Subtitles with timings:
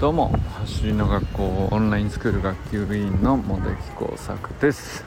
[0.00, 0.28] どうも
[0.60, 5.04] 走りの学校オンラインスクール学級委員の茂木耕作です。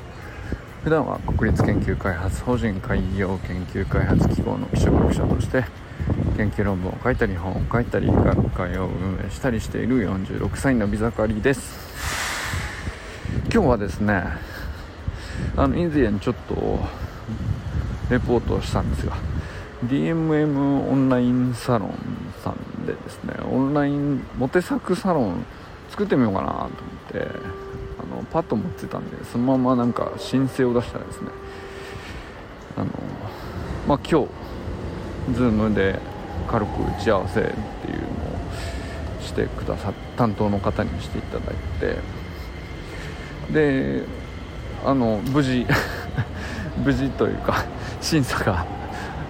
[0.83, 5.65] 普段は国立研究開発法人海洋研究開発機構の基礎学者として
[6.37, 11.73] 研究論文を書いたり本を書いたり学会を運営したりしている46歳のビザカリです。
[13.51, 14.23] 今日はですね
[15.57, 16.79] あの以前ちょっと
[18.11, 19.17] レポートをしたんですが
[19.85, 22.32] DMM オンラインサロン
[22.85, 25.45] でですねオンラインモテ作サロン
[25.89, 26.69] 作ってみようかなと思っ
[27.11, 27.27] て
[27.99, 31.27] あのパッと持ってたんでそのままなんか申請を出したらですね
[32.77, 32.87] あの
[33.87, 34.27] まあ今日
[35.31, 35.99] Zoom で
[36.47, 36.69] 軽く
[36.99, 41.97] 打ち合わせっていうのをしてくださっ担当の方にしていただいて
[43.51, 44.03] で
[44.85, 45.65] あの無事
[46.83, 47.63] 無事というか
[48.01, 48.65] 審査が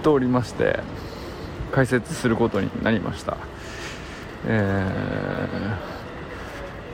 [0.02, 0.80] 通りまして
[1.74, 3.36] 解説することになりました。
[4.46, 4.88] え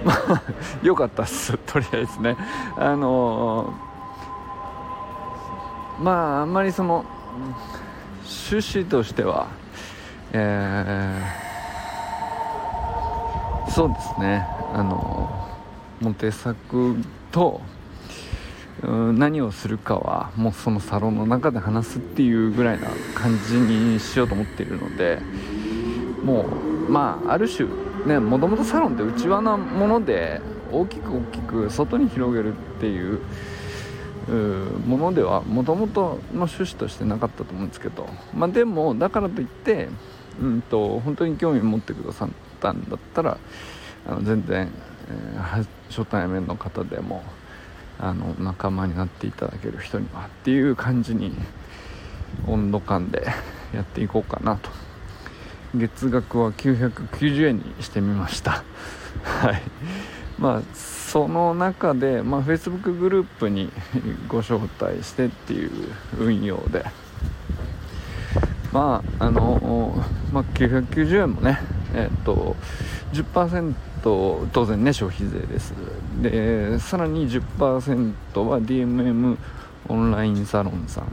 [0.03, 0.43] ー、まあ
[0.83, 2.35] 良かったっす とりあえずね。
[2.79, 7.05] あのー、まああんまりその
[8.25, 9.49] 趣旨としては
[10.33, 14.47] えー、そうですね。
[14.73, 15.29] あの
[16.01, 16.97] モテ作
[17.31, 17.61] と
[18.83, 25.21] 何をするかはもうそのサロンの中で話すっていうぐらいな感じにしようと思っているので
[26.25, 26.47] も
[26.89, 27.69] うまあある種
[28.07, 30.41] ねもともとサロンって内輪なもので
[30.73, 33.21] 大きく大きく外に広げるっていう
[34.87, 39.89] ものではもともとの趣旨としてなかったと思うんですけどまあでもだからといって
[40.41, 42.29] うんと本当に興味持ってくださっ
[42.61, 43.39] たんだったら
[44.07, 44.69] あの全然、
[45.35, 47.23] えー、初対面の方でも
[48.03, 51.33] あの仲間になっていただける人にはっていう感じに
[52.47, 53.27] 温度感で
[53.75, 54.71] やっていこうかなと。
[55.75, 58.65] 月額は990円にしてみました。
[59.23, 59.63] はい。
[60.39, 63.71] まあその中で、まあ、Facebook グループに
[64.29, 65.71] ご招待してっていう
[66.19, 66.85] 運用で。
[68.73, 71.61] まああの、まあ、990円もね
[71.93, 72.57] えっ、と
[73.13, 75.75] 10%と当然ね消費税です。
[76.23, 79.37] でさらに10%は DMM
[79.89, 81.05] オンラインサロンさん。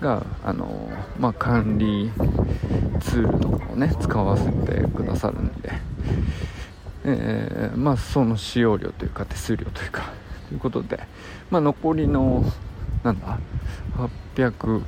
[0.00, 2.10] があの、まあ、管理
[3.00, 5.72] ツールとかをね使わせてくださるんで、
[7.04, 10.12] えー、まあその使用料というか手数料というか
[10.48, 11.00] ということで、
[11.50, 12.44] まあ、残りの
[13.02, 13.38] なんだ
[14.36, 14.82] 800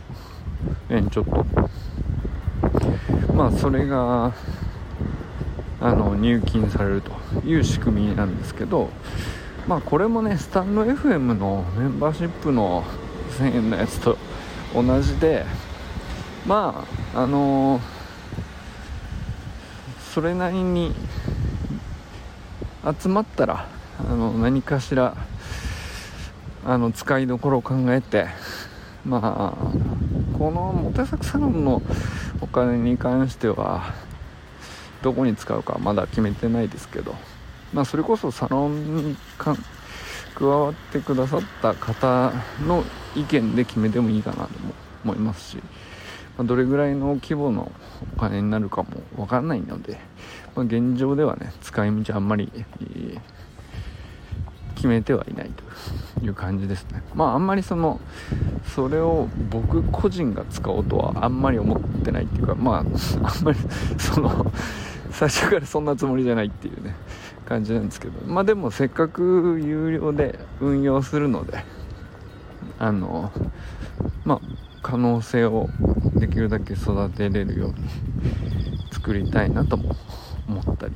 [0.91, 1.47] 円ちょっと。
[3.35, 4.33] まあそれが
[5.87, 7.13] あの入金されると
[7.47, 8.91] いう仕組みなんですけど
[9.69, 12.83] まあこれもねスタンド FM のメンバーシップの
[13.39, 14.19] 1000円のやつと
[14.75, 15.47] 同じで
[16.45, 17.83] まああのー、
[20.13, 20.93] それなりに
[23.01, 23.69] 集まったら
[24.01, 25.17] あの何かしら
[26.65, 28.27] あの使いどころを考えて
[29.05, 31.81] まあこのモテサクサロンの
[32.41, 33.95] お金に関しては
[35.07, 37.15] どこに使うかまだ決めてないですけど、
[37.73, 42.33] まあ、それこそサロンに加わってくださった方
[42.67, 42.83] の
[43.15, 44.51] 意見で決めてもいいかなと
[45.05, 45.59] 思いますし、
[46.37, 47.71] まあ、どれぐらいの規模の
[48.17, 50.01] お金になるかも分からないので、
[50.57, 52.51] まあ、現状ではね使い道あんまり、
[54.75, 55.51] 決めてはいない
[56.19, 57.03] という感じですね。
[57.15, 58.01] まああんまりその
[58.75, 62.87] それを僕個人が使おうとはあんまり思ってないっていうかまああん
[63.45, 63.59] まり
[63.99, 64.53] その
[65.17, 66.95] 最初からそんなつもりじゃないっていうね
[67.47, 68.27] 感じなんですけど。
[68.27, 71.65] まあでもせっかく有料で運用するので
[72.79, 73.33] あの
[74.27, 74.41] まあ
[74.83, 75.71] 可能性を
[76.17, 77.77] できるだけ育てれるように
[78.93, 79.97] 作りたいなとも
[80.47, 80.95] 思ったり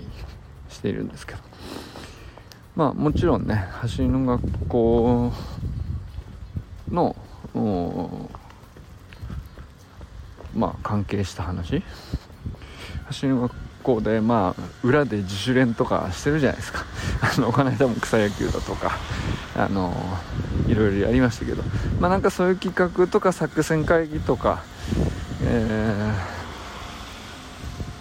[0.69, 1.41] しているんですけど。
[2.77, 5.33] まあもちろんね走りの学校
[6.91, 7.17] の
[10.55, 11.83] まあ関係した話。
[13.07, 16.85] 走りの学校構でまあ裏で自主練とかしてるじゃないですか。
[17.37, 18.93] あのこの間も草野球だとか
[19.57, 19.95] あの
[20.67, 21.63] いろいろやりましたけど。
[22.01, 24.63] まあなんかそういう企画とか作戦会議とか
[25.43, 26.13] え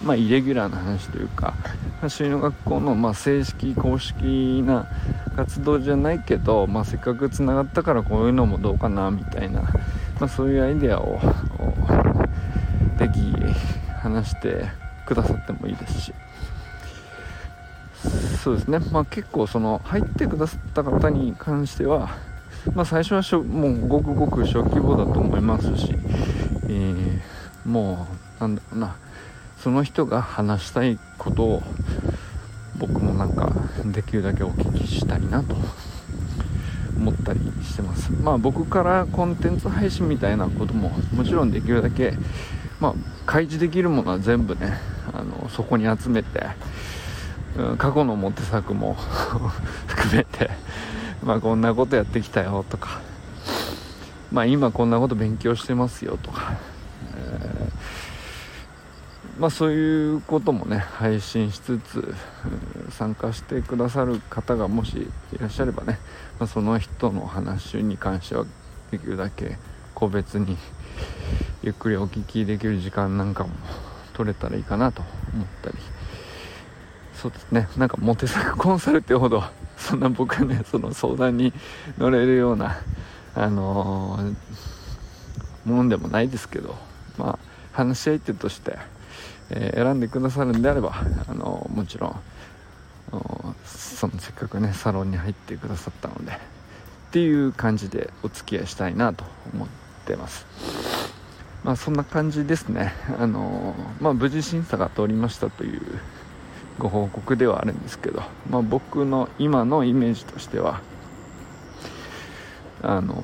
[0.02, 1.54] ー、まあイレギュラーな話というか
[2.02, 4.86] 走りの学校のまあ正式公式な
[5.36, 9.70] 活動じゃないけど、まあ、せっかくつながったからこういうのもどうかなみたいな、ま
[10.20, 11.18] あ、そういうアイデアを
[12.98, 13.34] ぜひ
[14.02, 14.66] 話して
[15.10, 16.12] くださってもいいですし。
[18.42, 18.78] そうですね。
[18.92, 22.10] まあ結構その入ってくださった方に関しては
[22.74, 25.94] まあ最初はしょもうごくごく小規模だと思いますし、
[26.68, 27.20] えー、
[27.68, 28.06] も
[28.38, 28.96] うなんだろうな。
[29.58, 31.62] その人が話したいことを
[32.78, 33.52] 僕もなんか
[33.84, 35.54] できるだけお聞きしたいなと
[36.96, 38.10] 思ったりしてます。
[38.10, 42.14] まあ僕からコンテンツ配信みたいなことももちろんできるだけ
[42.80, 42.94] まあ
[43.26, 44.78] 開示できるものは全部ね
[45.20, 46.46] あのそこに集めて、
[47.56, 48.94] うん、過去のモテ作も
[49.86, 50.50] 含めて
[51.22, 53.00] まあこんなことやってきたよとか
[54.32, 56.54] まあ今こんなこと勉強してますよとか、
[57.14, 62.14] えー、まあそういうこともね配信しつつ
[62.88, 65.98] 参加してくださる方がもしいらっしゃればね、
[66.38, 68.46] まあ、その人の話に関しては
[68.90, 69.58] できるだけ
[69.94, 70.56] 個別に
[71.62, 73.50] ゆっくりお聞きできる時間なんかも
[74.20, 75.02] 取れたらいいかなと
[75.32, 75.76] 思ったり。
[77.14, 77.68] そうですね。
[77.78, 79.42] なんかモテ作コンサルってほど
[79.78, 81.54] そんな僕はねその相談に
[81.96, 82.76] 乗れるような
[83.34, 84.34] あのー、
[85.64, 86.76] ものでもないですけど
[87.16, 87.38] まあ
[87.72, 88.76] 話し相手として、
[89.48, 90.92] えー、選んでくださるんであれば、
[91.26, 92.20] あのー、もちろん
[93.64, 96.36] そのせっかくねサロンに入ってくださったのでっ
[97.12, 99.24] ていう感じでお付き合いしたいなと
[99.54, 99.68] 思っ
[100.04, 100.46] てます。
[101.64, 102.92] まあそんな感じですね。
[103.18, 105.80] あのまあ無事審査が通りましたという
[106.78, 110.80] ご報告ではあるんですけど、まあ、僕の今のイメージとしては
[112.82, 113.22] あの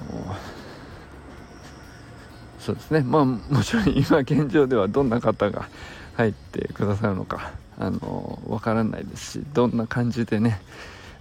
[2.58, 3.00] そうですね。
[3.00, 5.68] まあもちろん今現状ではどんな方が
[6.16, 10.60] 入ってくださるのかあのわからないですしどんな感じでね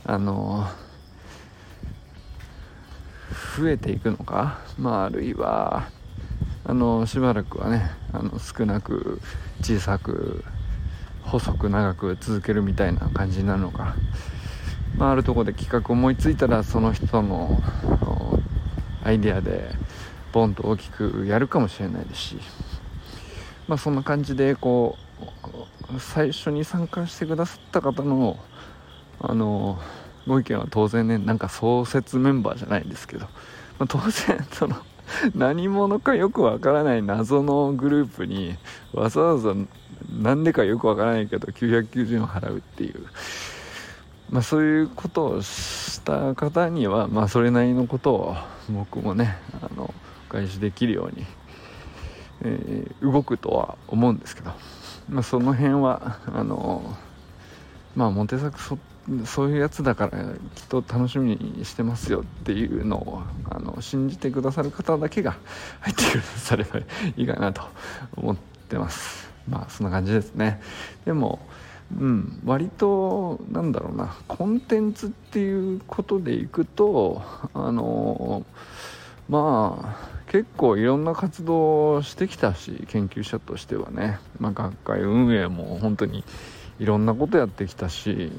[0.05, 0.67] あの
[3.57, 5.89] 増えていくのかまああるいは
[6.65, 9.21] あのしばらくはねあの少なく
[9.61, 10.43] 小さく
[11.23, 13.95] 細く長く続けるみたいな感じになるのか、
[14.97, 17.61] まあ、あるとこで企画思いついたらその人の
[19.03, 19.69] アイデアで
[20.33, 22.37] ボンと大きくやるかもしれないですし。
[23.67, 24.97] まあそんな感じでこ
[25.93, 28.37] う最初に参加してくださった方の
[29.19, 29.79] あの
[30.27, 33.25] ご意見は当然ねなんか創設メンバーじゃないんですけど、
[33.79, 34.75] まあ、当然その
[35.35, 38.57] 何者かよくわからない謎のグループに
[38.93, 39.53] わざわざ
[40.11, 43.05] なんでかよくわからないけど990円払うっていう、
[44.29, 48.35] まあ、そういうことをした方には、まあ、それなりのことを
[48.69, 49.93] 僕もねあの
[50.29, 51.25] お返しできるように、
[52.41, 54.51] えー、動くとは思うんですけど、
[55.09, 56.97] まあ、その辺はあの
[57.95, 58.77] まあモテ作そ
[59.25, 60.19] そういうやつだから
[60.55, 65.37] きっと楽しみにしてますよっていうのをあの信じてくださる方だけが
[65.81, 66.83] 入ってくださればい
[67.15, 67.61] いかなと
[68.15, 68.35] 思っ
[68.69, 69.29] てます。
[69.47, 70.59] まあそんな感じですね。
[71.05, 71.39] でも
[71.99, 77.21] うん割となんだろうなコンテンツっていうことでいくと
[77.53, 78.43] あの
[79.29, 86.23] まあ結構いろんな活動をしてきたし研究者としてはね、まあ、学会運営も本当に
[86.79, 88.31] いろんなことやってきたし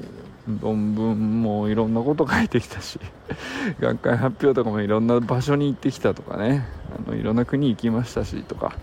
[0.61, 2.99] 論文もいろんなこと書いてきたし
[3.79, 6.65] 学会発表とかもいろんな場所に行ってきたとかね。
[6.95, 8.73] あのいろんな国行きましたしとか。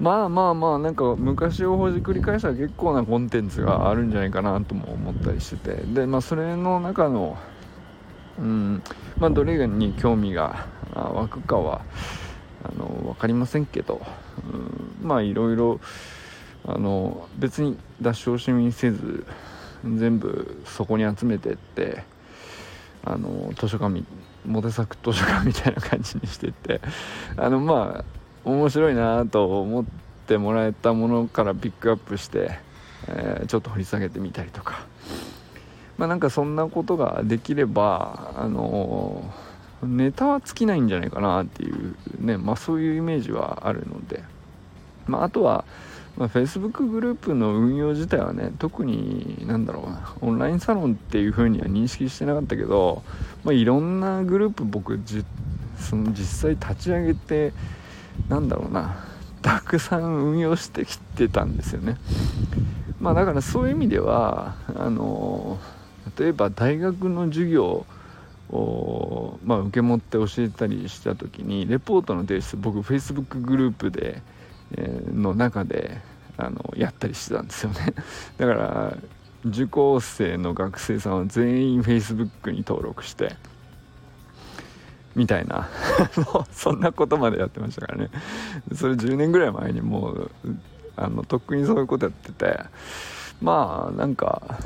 [0.00, 5.82] まあまあまあなんか昔をほじくり返したら結構なコンテンツがあるんじゃないかなとも思ったりしてて。
[5.86, 7.36] でまあそれの中の
[8.38, 8.82] うん
[9.18, 11.82] まあどれに興味が湧くかは
[12.64, 14.00] あの分かりませんけど、
[15.02, 15.80] うん、まあいろいろ
[16.66, 19.24] あの別に出し惜しみせず
[19.84, 22.04] 全部そこに集めてって
[23.04, 24.02] あの図書館
[24.46, 26.80] モテ作図書館みたいな感じにしてって
[27.36, 29.84] あのまあ面白いなと思っ
[30.26, 32.58] てもらえたものからピックアップして、
[33.08, 34.86] えー、ちょっと掘り下げてみたりとか。
[35.96, 39.32] まあなんかそんなことができればあの
[39.84, 44.24] ネタは尽きないんじゃないかなっていうねまあそういうイメージはあるので。
[45.06, 45.64] まああとは
[46.16, 53.02] まあ、Facebook グループの運用自体はね特になんだろうなオンラインサロンっていう風には認識してなかったけど、
[53.42, 55.24] まあ、いろんなグループ僕じ
[55.78, 57.52] その実際立ち上げて
[58.28, 59.04] なんだろうな
[59.42, 61.98] たくさん運用してきてたんですよね。
[63.00, 65.58] まあだからそういう意味ではあの
[66.18, 67.86] 例えば大学の授業
[68.50, 74.22] を、まあ、受け持って教えたりした時にレポートの提出僕 Facebook グループで
[75.12, 76.00] の中で
[76.36, 77.94] あのやったりしてたんですよね。
[78.38, 78.96] だから
[79.44, 83.36] 受講生の学生さんは全員 Facebook に登録して
[85.14, 85.68] みたいな。
[86.50, 88.10] そんなことまでやってましたからね。
[88.74, 90.30] それ10年ぐらい前にもう
[90.96, 92.60] あのとっくにそういうことやってて
[93.40, 94.58] まあなんか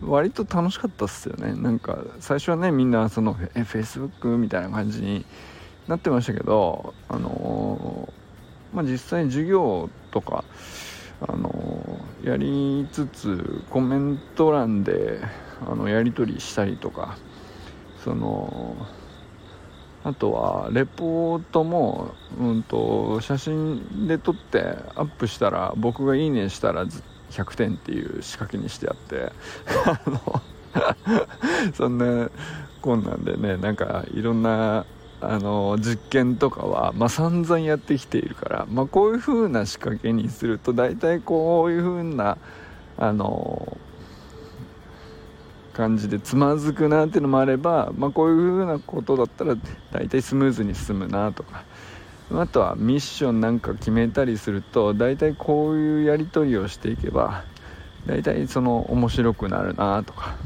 [0.00, 1.54] 割と楽しかったっすよね。
[1.54, 5.24] なんか最初はねみんなそのえ Facebook みたいな感じに
[5.86, 7.63] なってましたけどあのー
[8.74, 10.44] まあ、実際授業とか
[11.20, 15.20] あのやりつつコメント欄で
[15.66, 17.16] あのやり取りしたりとか
[18.02, 18.76] その
[20.02, 24.60] あとはレポートも、うんと、写真で撮って
[24.96, 26.84] アップしたら僕が「いいね」したら
[27.30, 29.32] 100点っていう仕掛けにしてあって
[29.86, 30.42] あの
[31.72, 32.28] そんな
[32.82, 34.84] こんなんでねなんかいろんな
[35.30, 42.38] あの実験とかは、まあ、散々やってきているから、まあ、こういう風な仕掛けにすると大体こういう風な
[42.96, 43.76] あの
[45.72, 49.56] 感じでつまずくなっていうのもあれば、まあ、こういう風なことだったら
[49.92, 51.64] 大体スムーズに進むなとか。
[52.32, 57.44] あとはミッションなんか決めたりすると大体こういうやり取りをしていけば
[58.06, 60.36] 大体その面白くなるなとか、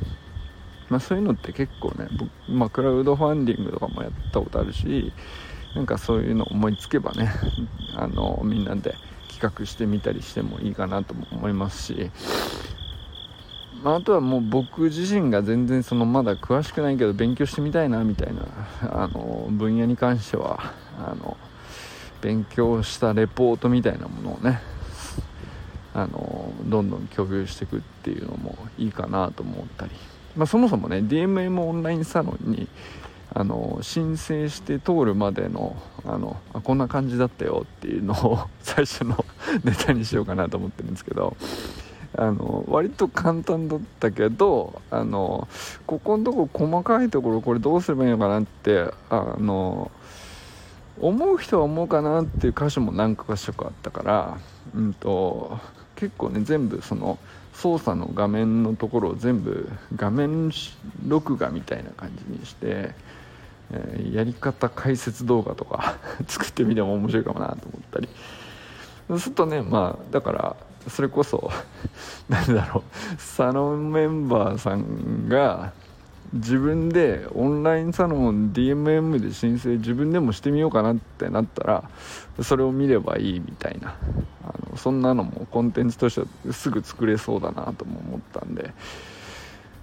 [0.88, 2.09] まあ、そういうのって結構ね、
[2.49, 5.12] まあ、クラウドファンディングとかもやったことあるし
[5.75, 7.30] なんかそういうの思いつけばね
[7.95, 8.95] あのみんなで
[9.28, 12.11] 企画してみたりしてもいいかなとも思いますし
[13.83, 18.42] まあ、あとはもう僕自身が全然そのまだ詳しくないけど勉強してみたいなみたいな
[18.83, 21.37] あの分野に関してはあの
[22.21, 24.61] 勉強したレポートみたいなものをね
[25.95, 29.92] あのどんどん共有していくっていうのもいいかなと思ったり、
[30.38, 32.68] まあ、そもそもね DMM オンラインサロンに
[33.35, 35.76] あの申請して通るまでの
[36.07, 39.25] あのあこんな感じだったよっていうのを 最初の
[39.64, 41.37] ネタにしようかなと思ってるんですけど
[42.16, 45.49] あの割と簡単だったけどあの
[45.87, 49.90] ここのとこ細かいところこれどうすればいいのかなってあの
[51.00, 54.38] 思う人は思うかなっていう箇所も何箇所かあったから、
[54.75, 55.59] うんと、
[55.97, 57.18] 結構ね全部その
[57.60, 60.52] 操作の画面のところを全部画面
[61.04, 62.94] 録画みたいな感じにして、
[63.72, 65.98] えー、やり方解説動画とか
[66.28, 68.08] 作ってみても面白いかもなと思ったり。
[69.08, 71.50] そうするとねまあだからそれこそ
[72.28, 75.72] 何だろうサロンメンバーさんが
[76.32, 81.90] 自分でオンラインサロン DMM で申請自分でもしてみようかなってなったら
[82.42, 83.97] それを見ればいいみたいな
[84.44, 88.73] あのそんなのもコンテンツとしてはすぐ作れそうだなとも思ったんで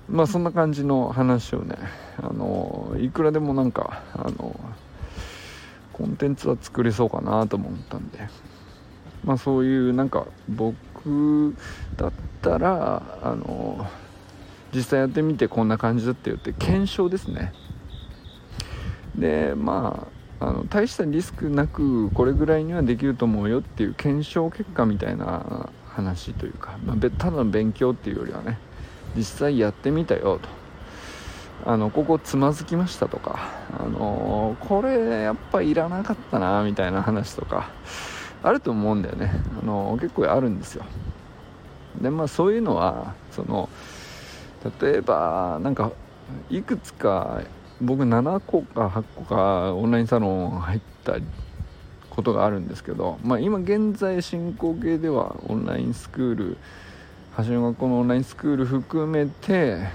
[0.08, 1.78] まあそんな感じの話をね
[2.18, 4.60] あのいくらでもなんかあの
[5.94, 8.20] コンテンツは作れそうかなと思ったんで
[9.24, 11.56] まあそういうなんか僕
[11.98, 12.12] だっ
[12.42, 13.88] たらあの
[14.76, 17.54] 実際やってみてこんな感じだったよって検証ですね。
[19.16, 20.08] でま
[20.40, 28.60] ああの大したリスクなくこれぐらいにはできると思うよっていう検証結果みたいな話というか、まあ、ただの勉強っていうよりはね
[29.16, 30.50] 実際やってみたよと。
[31.64, 33.40] あのここつまずきましたとか、
[33.80, 37.70] あのこれやっぱいらなかったなみたいな話とか
[38.44, 39.32] あると思うんだよね、
[39.64, 40.84] あの結構あるんですよ。
[42.00, 43.70] でまあそういうのはその
[44.82, 45.92] 例えばなんか
[46.50, 47.42] いくつか
[47.82, 51.18] 僕7個か8個かオンラインサロン入った
[52.10, 56.58] ことがあるんですけど、まあ、今現在進行形ではオンラインスクール
[57.38, 59.88] 橋の学校のオンラインスクール含めて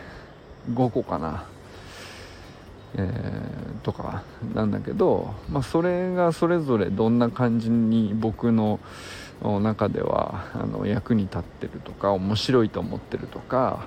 [0.71, 1.47] 5個かな、
[2.95, 4.23] えー、とか
[4.55, 8.79] なんだけど、まあ、それがそれぞれどんな感じに僕の
[9.43, 13.87] 中ではあの役に立ってるとか面白いと思ってるとか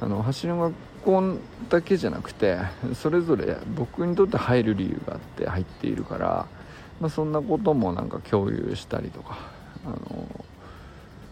[0.00, 0.74] あの走りの学
[1.04, 1.38] 校
[1.68, 2.58] だけじゃなくて
[2.94, 6.46] それぞれ僕にとって入る理由があって入っているから、
[7.00, 9.38] まあ、そんなこともなんか共有したりとか
[9.84, 10.44] あの、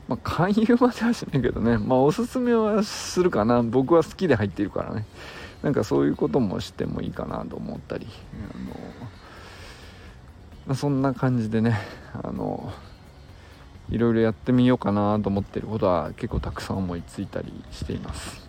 [0.08, 3.62] まあ、勧誘まではしないけどね、まあ、おすすめはするかな。
[3.62, 5.04] 僕は好きで入っているからね。
[5.62, 8.06] なんかそういうこともしてもいいかなと思ったり
[8.54, 8.76] あの、
[10.66, 11.78] まあ、そんな感じでね
[12.12, 12.72] あの
[13.88, 18.45] いろいろやってみようかなと思ってることは結構たくさん思いついたりしています。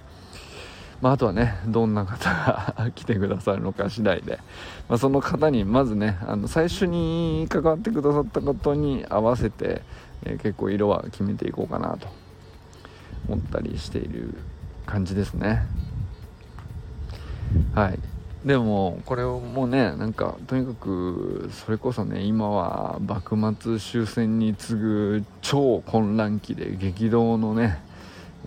[1.02, 4.40] まあ、あとはねどんな方が来てくださるのか次第で、
[4.90, 9.84] まあ、その方にまずねあの最初に関わってくださったことに合わせて、
[10.24, 12.08] えー、結構色は決めていこうかなと
[13.28, 14.34] 思ったりしている
[14.86, 15.64] 感じですね。
[17.76, 18.00] はい。
[18.46, 27.80] でもこれをもうねなんかとにかくそれこそね今は幕末終戦に次ぐ超混乱期で激動のね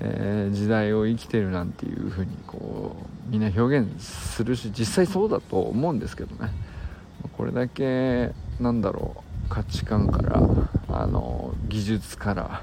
[0.00, 2.96] えー、時代を生きてるなんていうふうにこ
[3.28, 6.50] うみんな表現するし実際そうだと思うんですけどね。
[7.36, 9.16] これだけなんだろ
[9.46, 10.42] う価値観から
[10.88, 12.62] あの技術から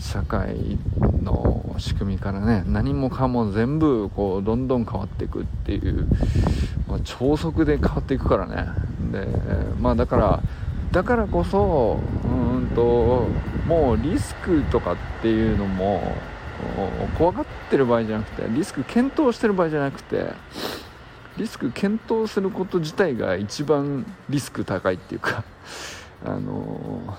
[0.00, 0.78] 社会
[1.22, 6.06] の仕組みからね何もかも全部こうどんどん変わっていくっていう、
[6.88, 8.68] まあ、超速で変わっていくからね。
[9.12, 9.26] で
[9.80, 10.42] まあだから
[10.92, 13.26] だからこそ、うんと
[13.66, 16.14] もうリスクとかっていうのも
[17.18, 20.32] 怖がってる場合じゃなくてリスク検討してる場合じゃなくて
[21.36, 25.44] リスク検討すること自体が一番リスク高いっていうか
[26.24, 27.16] あの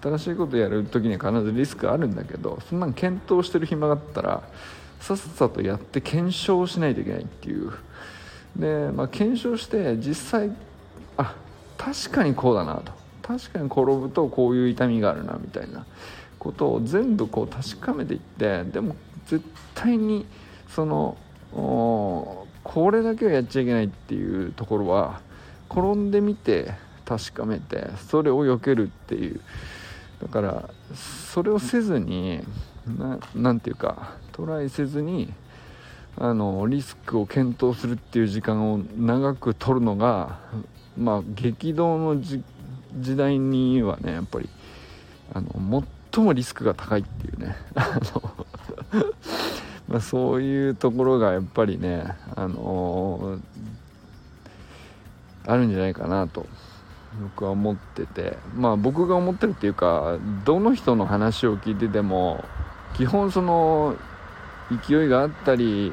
[0.00, 4.42] 新しいことやる時には必ずリスクあるんだけどそんなん検討してる暇があったら
[5.00, 7.72] さっさとやって検証しないといけないっていう。
[8.56, 10.50] で、まあ、検証して実際
[11.16, 11.34] あ
[11.78, 12.92] 確かにこうだなと。
[13.22, 15.86] 確かに転ぶとこういう痛みがあるなみたいな。
[16.40, 19.44] ことを全部こう確かめていってでも絶
[19.74, 20.26] 対に
[20.68, 21.16] その
[21.52, 25.20] これだけはやっちゃいけないっていうところは
[25.68, 26.72] 転んでみて
[27.04, 29.40] 確かめてそれを避けるっていう。
[30.22, 30.70] だから
[31.30, 32.40] それをせずに
[33.34, 35.32] 何て言うかトライせずに
[36.18, 40.38] あのリスクを検討するっていう時間を長く取るのが
[40.98, 42.42] まあ激動の時
[43.16, 44.48] 代にはねやっぱり
[45.32, 47.56] あの最もリスクが高いっていうね。
[49.88, 52.04] まあ、そういうところがやっぱりね、
[52.36, 56.46] あのー、あるんじゃないかなと
[57.20, 58.38] 僕は思ってて。
[58.54, 62.44] まあ僕が思ってるっていうかどの人の話を聞いてても
[62.94, 63.96] 基本その
[64.86, 65.92] 勢いがあったり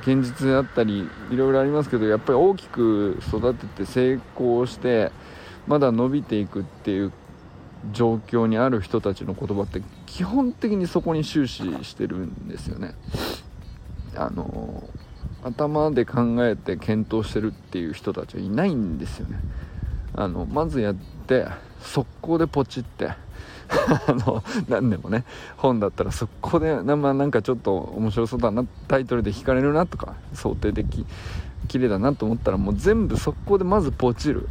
[0.00, 5.12] 堅実であったりいろいろありますけどやっぱり大きく育てて成功して
[5.66, 7.12] まだ伸びていくっていう
[7.92, 12.94] 状況にある人たちの言葉って基本的にそこに終始してるんですよね。
[14.16, 14.88] あの
[15.44, 19.38] 頭で考えて検討してるっていう人たちはいないんですよね。
[20.14, 21.46] あのまずやって
[21.80, 23.08] 速攻でポチって
[23.68, 25.24] あの何でもね
[25.56, 31.06] 本だったら速攻で、まあ、なんかちょっと面白そうだなタイトルで引かれるなとか想定的
[31.68, 34.48] 綺麗だなと思ったらもう全部速攻でまずポチる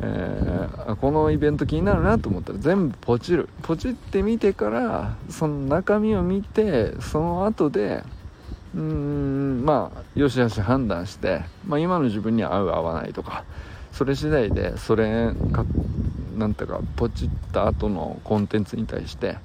[0.00, 3.48] えー、このイベント気になるなと思ったら全部ポチる。
[3.62, 8.04] ポチってみてからその中身を見てその後で
[8.74, 13.44] うーんまあよしよし判断して、まあ、今の自分には合う合わないとか
[13.92, 15.64] それ次第でそれか
[16.36, 19.38] なんていうかポチった後のコンテンツに対して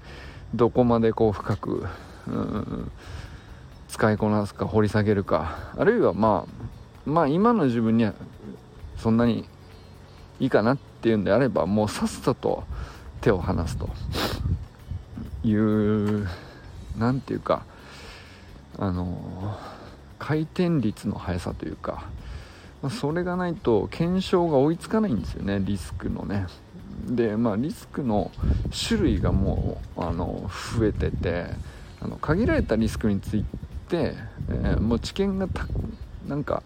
[0.53, 1.85] どこまでこう深く
[2.27, 2.91] うん
[3.87, 8.13] 使いこなすか掘り下げるかあるいはまあまあ今の自分には
[8.97, 9.47] そんなに
[10.41, 12.65] いいかなっていうんであればもうさっさと
[13.21, 13.88] 手を離すと。
[15.43, 16.27] いう
[16.97, 17.63] 何て言うか
[18.77, 19.58] あの
[20.19, 22.06] 回転率の速さというか、
[22.91, 26.45] それがないと検証が追いつかないんですよねリスクのね。
[27.08, 28.32] でまあリスクの
[28.88, 31.47] 種類がもうあの増えてて
[31.99, 33.43] あの限られたリスクについ
[33.89, 34.15] て、
[34.49, 35.65] えー、もう知見がた
[36.27, 36.62] なんか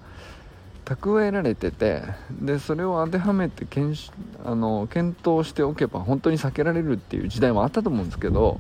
[0.86, 4.00] 蓄えられててでそれを当てはめて検
[4.46, 8.60] あの検討しておけば本当に避けられるっていう時代もあったと思うんですけど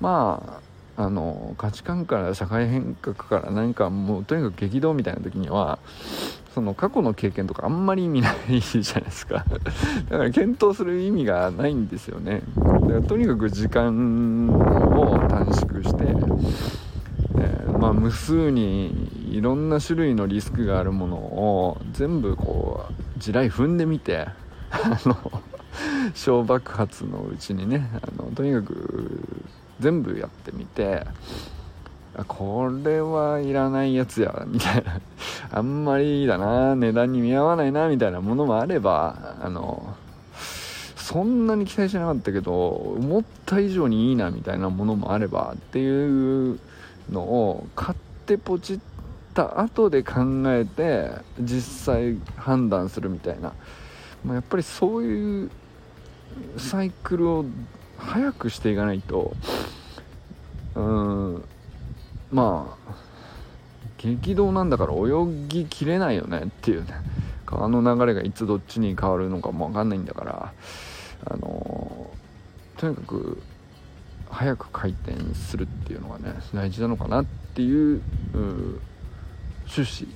[0.00, 0.60] ま
[0.96, 5.78] ああの価値観から社会変革から何かもうとにかく激動みたいな時には
[6.54, 9.46] その過去の経験とかあんまり意味ないじゃないですか。
[10.10, 12.42] だから検討する意味がないんですよね。
[12.56, 16.04] だからとにかく時間を短縮して
[17.38, 24.26] えー、まあ、無数にいろんな種類のリスクがあるものを全部こう地雷踏んでみて
[24.70, 25.42] あの
[26.14, 29.44] 小爆発のうちにねあのとにかく
[29.80, 31.06] 全部やってみて
[32.28, 35.00] これはいらないやつやみたいな。
[35.54, 39.96] あんまりだな値段に見合わないなみたいなものもあればあの
[40.96, 46.58] そんなに期待しなかったけど思った以上にいいなみたいなものもあればっていう
[47.10, 48.78] のを買ってポチっ
[49.34, 53.52] た後で考えて実際判断するみたいな、
[54.24, 55.50] まあ、やっぱりそういう
[56.56, 57.44] サイクルを
[57.98, 59.34] 早くしていかないと
[60.74, 61.44] うん
[62.30, 62.94] まあ
[63.98, 66.94] 激動なんだから泳ぎきれないよねっていうね。
[67.46, 70.52] 川の流れがいつどっちに変わるのかも分かんないんだから。
[71.24, 72.10] あの
[72.76, 73.40] とにかく
[74.28, 78.02] 早く回転するっていうのがね大事なのかなっていう
[79.76, 80.12] 趣旨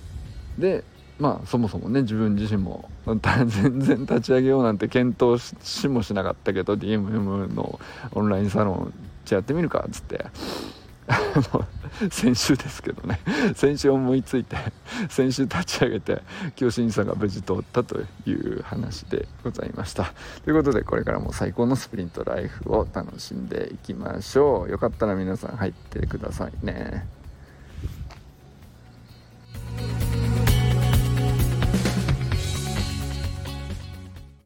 [0.59, 0.85] で
[1.19, 7.81] まあそもそもね自分自身も 全然立ち上げようなんて検討しもしなかったけど DMM の
[8.12, 8.92] オンラインサロン
[9.25, 10.27] じゃやってみるかっつって。
[12.11, 13.21] 先週ですけどね。
[13.55, 14.57] 先週思いついて
[15.09, 16.23] 先週立ち上げて
[16.61, 20.12] 今日審査が無事通ったという話でございました。
[20.45, 24.71] ということでこれからも最高のスプリントライフを楽しんでいきましょう。
[24.71, 27.07] よかったら皆さん入ってくださいね。